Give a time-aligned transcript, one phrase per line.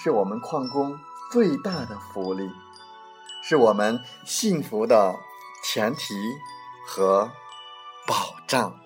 [0.00, 0.96] 是我们矿工
[1.32, 2.48] 最大的福利，
[3.42, 5.12] 是我们幸福的
[5.64, 6.14] 前提
[6.86, 7.28] 和
[8.06, 8.78] 保障。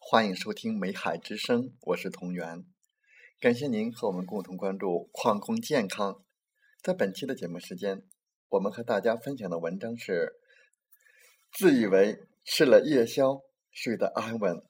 [0.00, 2.73] 欢迎收听《美海之声》，我是同源。
[3.44, 6.24] 感谢您和我们共同关注矿工健康。
[6.80, 8.02] 在本期的节目时间，
[8.48, 10.32] 我们和大家分享的文章是：
[11.52, 14.62] 自以为吃了夜宵睡得安稳。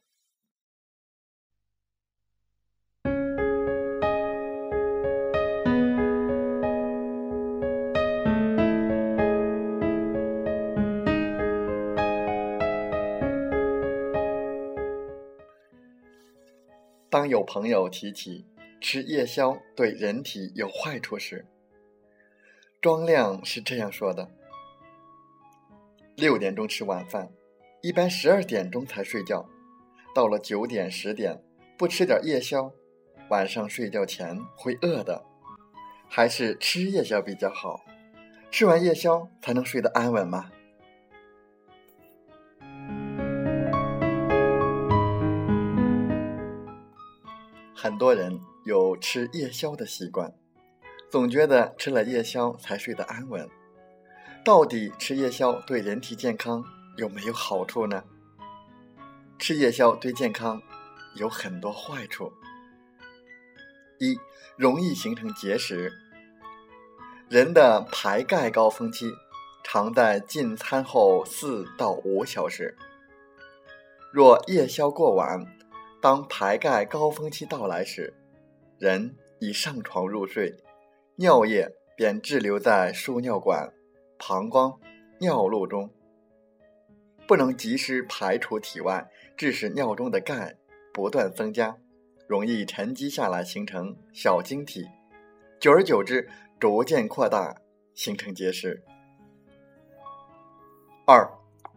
[17.08, 18.44] 当有朋友提起，
[18.86, 21.46] 吃夜宵对人体有坏处时，
[22.82, 24.30] 庄亮是这样说的：
[26.16, 27.30] 六点钟吃晚饭，
[27.80, 29.48] 一般十二点钟才睡觉，
[30.14, 31.42] 到了九点十点
[31.78, 32.70] 不吃点夜宵，
[33.30, 35.24] 晚上睡觉前会饿的，
[36.06, 37.86] 还是吃夜宵比较好。
[38.50, 40.50] 吃完夜宵才能睡得安稳吗？
[47.74, 48.38] 很多人。
[48.64, 50.32] 有吃夜宵的习惯，
[51.10, 53.46] 总觉得吃了夜宵才睡得安稳。
[54.42, 56.64] 到底吃夜宵对人体健康
[56.96, 58.04] 有没有好处呢？
[59.38, 60.62] 吃夜宵对健康
[61.14, 62.32] 有很多坏处。
[63.98, 64.18] 一，
[64.56, 65.92] 容易形成结石。
[67.28, 69.12] 人的排钙高峰期
[69.62, 72.74] 常在进餐后四到五小时。
[74.10, 75.44] 若夜宵过晚，
[76.00, 78.14] 当排钙高峰期到来时，
[78.78, 80.56] 人一上床入睡，
[81.16, 83.72] 尿液便滞留在输尿管、
[84.18, 84.78] 膀胱、
[85.20, 85.90] 尿路中，
[87.26, 90.56] 不能及时排出体外，致使尿中的钙
[90.92, 91.76] 不断增加，
[92.26, 94.84] 容易沉积下来形成小晶体，
[95.60, 97.56] 久而久之逐渐扩大，
[97.94, 98.82] 形成结石。
[101.06, 101.30] 二，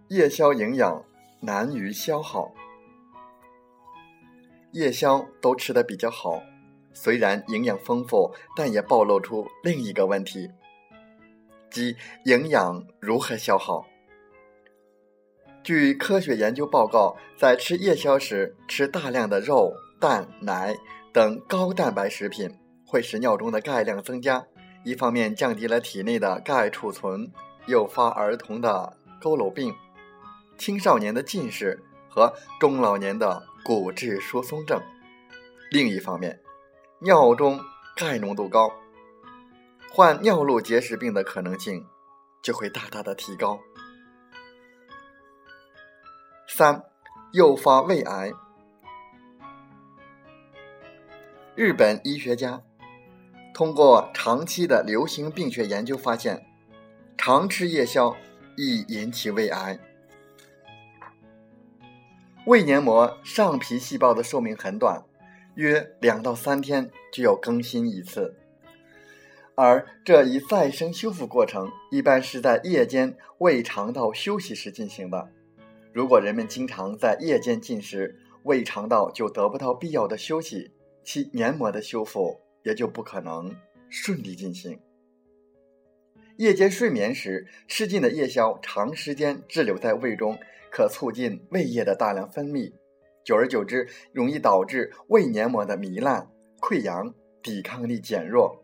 [0.10, 1.06] 夜宵营养
[1.42, 2.52] 难于消耗，
[4.72, 6.42] 夜宵都吃的比较好。
[7.00, 10.50] 虽然营养丰富，但也暴露出另一个问题，
[11.70, 13.86] 即营养如何消耗。
[15.64, 20.76] 据科学研究报告，在吃夜宵时吃大量的肉、蛋、奶
[21.14, 22.50] 等高蛋白食品，
[22.84, 24.48] 会使尿中的钙量增加，
[24.84, 27.32] 一方面降低了体内的钙储存，
[27.68, 29.76] 诱发儿童的佝偻病、
[30.58, 31.80] 青少年的近视
[32.10, 34.80] 和中老年的骨质疏松症；
[35.70, 36.40] 另一方面，
[37.00, 37.60] 尿中
[37.96, 38.74] 钙浓度高，
[39.92, 41.86] 患尿路结石病的可能性
[42.42, 43.60] 就会大大的提高。
[46.48, 46.84] 三，
[47.34, 48.32] 诱发胃癌。
[51.54, 52.64] 日本医学家
[53.54, 56.48] 通过长期的流行病学研究发现，
[57.16, 58.18] 常吃夜宵
[58.56, 59.78] 易引起胃癌。
[62.48, 65.04] 胃黏膜上皮细胞的寿命很短。
[65.58, 68.36] 约两到三天就要更新一次，
[69.56, 75.28] 而这一再生修复过程一般是在夜间胃肠道休息时进行的。
[75.92, 80.70] 如果人们经常在夜间进食，胃肠道就得不到必要的休息，
[81.04, 83.56] 其黏膜的修复也就不可能
[83.90, 84.80] 顺利进行。
[86.38, 90.38] 夜间睡眠时吃进的夜宵长时间滞留在胃中，
[90.70, 92.72] 可促进胃液的大量分泌。
[93.28, 96.32] 久而久之，容易导致胃黏膜的糜烂、
[96.62, 97.14] 溃疡、
[97.44, 98.64] 抵抗力减弱。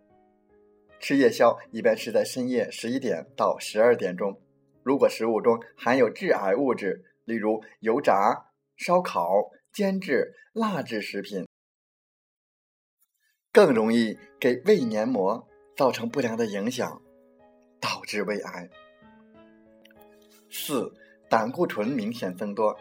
[1.01, 4.39] 吃夜宵一般是在深夜十一点到十二点钟。
[4.81, 11.45] 如果食物中含有致癌物质，例如油炸、烧烤、煎制、蜡制食品，
[13.51, 15.45] 更容易给胃黏膜
[15.75, 17.01] 造成不良的影响，
[17.81, 18.69] 导致胃癌。
[20.49, 20.89] 四、
[21.29, 22.79] 胆固醇明显增多，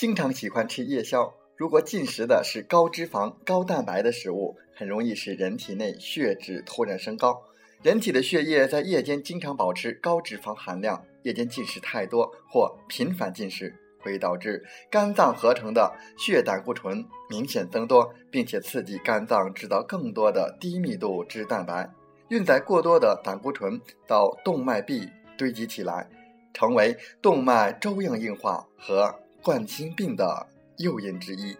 [0.00, 1.30] 经常喜欢吃夜宵。
[1.54, 7.42] 如果进食的是高脂肪、高蛋白的食物，很容易使人体内血脂突然升高。
[7.82, 21.86] 人体的血液在夜间经常保持高脂肪含量，夜间进食太多或频繁进食，会导致肝脏合成的血胆固醇明显增多，并且刺激肝脏制造更多的低密度脂蛋白。
[22.30, 25.06] 运载过多的胆固醇到动脉壁
[25.36, 26.08] 堆积起来，
[26.54, 30.46] 成为动脉粥样硬化和冠心病的。
[30.80, 31.54] 诱因之一，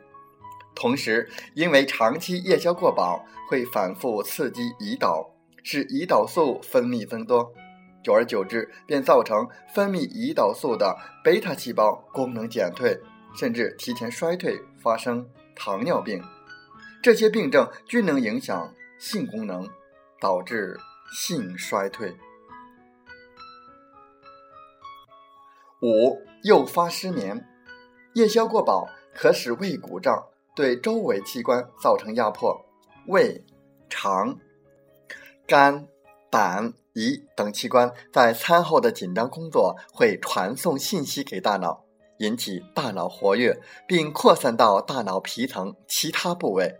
[0.74, 5.30] 同时，因为长期夜宵过饱，会反复刺激胰岛，
[5.62, 7.52] 使胰岛素分泌增多，
[8.02, 12.98] 久而久之，便造成分泌胰岛素的贝塔细胞功能减退，
[13.36, 16.24] 甚至提前衰退，发生糖尿病。
[17.02, 19.68] 这些病症均能影响性功能，
[20.18, 20.80] 导致
[21.12, 22.16] 性衰退。
[25.82, 27.46] 五、诱发失眠，
[28.14, 28.88] 夜宵过饱。
[29.12, 30.24] 可使胃鼓胀，
[30.54, 32.64] 对周围器官造成压迫。
[33.08, 33.44] 胃、
[33.88, 34.38] 肠、
[35.48, 35.88] 肝、
[36.30, 41.84] 胆、胰等器官在餐后的紧张工作会传送信息给大脑，
[42.18, 46.78] 引起大脑活跃，并扩散到大脑皮层其他部位。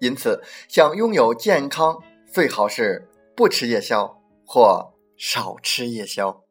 [0.00, 2.02] 因此，想拥有健康，
[2.32, 3.06] 最好是
[3.36, 6.43] 不吃夜宵或少吃夜宵。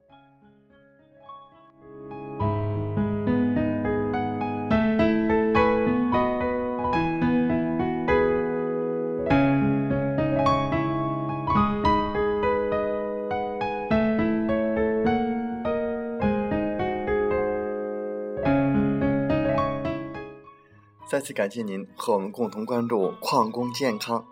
[21.14, 24.26] 再次感谢您和我们共同关注矿工健康，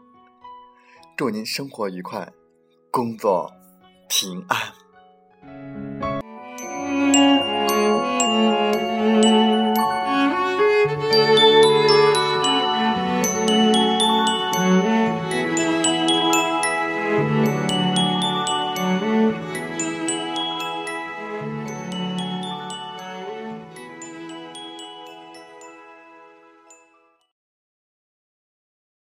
[1.15, 2.33] 祝您生活愉快，
[2.89, 3.53] 工作
[4.09, 4.57] 平安。